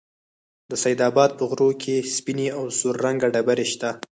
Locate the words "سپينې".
2.15-2.47